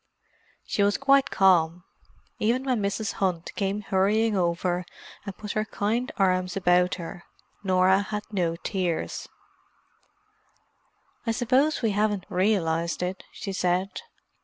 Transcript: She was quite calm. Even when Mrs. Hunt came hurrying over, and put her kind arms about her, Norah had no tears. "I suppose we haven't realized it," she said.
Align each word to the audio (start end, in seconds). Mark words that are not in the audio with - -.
She 0.65 0.81
was 0.81 0.97
quite 0.97 1.29
calm. 1.29 1.83
Even 2.39 2.63
when 2.63 2.81
Mrs. 2.81 3.11
Hunt 3.21 3.53
came 3.53 3.81
hurrying 3.81 4.35
over, 4.35 4.83
and 5.27 5.37
put 5.37 5.51
her 5.51 5.63
kind 5.65 6.11
arms 6.17 6.57
about 6.57 6.95
her, 6.95 7.25
Norah 7.63 8.01
had 8.01 8.23
no 8.31 8.55
tears. 8.55 9.29
"I 11.27 11.31
suppose 11.31 11.83
we 11.83 11.91
haven't 11.91 12.25
realized 12.31 13.03
it," 13.03 13.23
she 13.31 13.53
said. 13.53 14.01